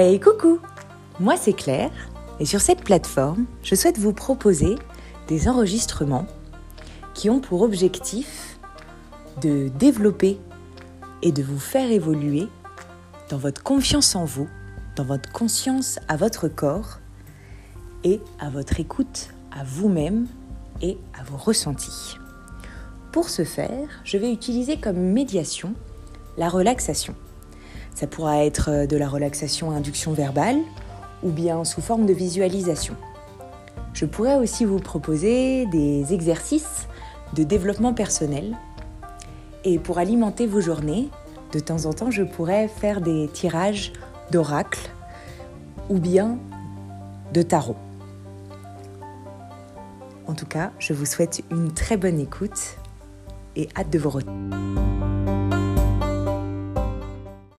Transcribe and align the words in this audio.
Hey 0.00 0.20
coucou 0.20 0.60
Moi 1.18 1.36
c'est 1.36 1.54
Claire 1.54 1.90
et 2.38 2.46
sur 2.46 2.60
cette 2.60 2.84
plateforme, 2.84 3.46
je 3.64 3.74
souhaite 3.74 3.98
vous 3.98 4.12
proposer 4.12 4.76
des 5.26 5.48
enregistrements 5.48 6.24
qui 7.14 7.28
ont 7.30 7.40
pour 7.40 7.62
objectif 7.62 8.60
de 9.42 9.66
développer 9.66 10.38
et 11.22 11.32
de 11.32 11.42
vous 11.42 11.58
faire 11.58 11.90
évoluer 11.90 12.46
dans 13.28 13.38
votre 13.38 13.64
confiance 13.64 14.14
en 14.14 14.24
vous, 14.24 14.48
dans 14.94 15.02
votre 15.02 15.32
conscience 15.32 15.98
à 16.06 16.16
votre 16.16 16.46
corps 16.46 17.00
et 18.04 18.20
à 18.38 18.50
votre 18.50 18.78
écoute 18.78 19.30
à 19.50 19.64
vous-même 19.64 20.28
et 20.80 20.96
à 21.18 21.24
vos 21.24 21.38
ressentis. 21.38 22.18
Pour 23.10 23.28
ce 23.28 23.42
faire, 23.42 23.88
je 24.04 24.16
vais 24.16 24.32
utiliser 24.32 24.78
comme 24.78 24.98
médiation 24.98 25.74
la 26.36 26.48
relaxation. 26.48 27.16
Ça 27.98 28.06
pourra 28.06 28.44
être 28.44 28.86
de 28.86 28.96
la 28.96 29.08
relaxation 29.08 29.72
induction 29.72 30.12
verbale 30.12 30.58
ou 31.24 31.30
bien 31.30 31.64
sous 31.64 31.80
forme 31.80 32.06
de 32.06 32.12
visualisation. 32.12 32.94
Je 33.92 34.04
pourrais 34.06 34.36
aussi 34.36 34.64
vous 34.64 34.78
proposer 34.78 35.66
des 35.66 36.14
exercices 36.14 36.86
de 37.34 37.42
développement 37.42 37.92
personnel. 37.94 38.56
Et 39.64 39.80
pour 39.80 39.98
alimenter 39.98 40.46
vos 40.46 40.60
journées, 40.60 41.08
de 41.50 41.58
temps 41.58 41.86
en 41.86 41.92
temps, 41.92 42.12
je 42.12 42.22
pourrais 42.22 42.68
faire 42.68 43.00
des 43.00 43.28
tirages 43.32 43.92
d'oracle 44.30 44.92
ou 45.88 45.98
bien 45.98 46.38
de 47.34 47.42
tarot. 47.42 47.74
En 50.28 50.34
tout 50.34 50.46
cas, 50.46 50.70
je 50.78 50.92
vous 50.92 51.04
souhaite 51.04 51.42
une 51.50 51.72
très 51.74 51.96
bonne 51.96 52.20
écoute 52.20 52.76
et 53.56 53.68
hâte 53.76 53.90
de 53.90 53.98
vous 53.98 54.10
retrouver. 54.10 54.97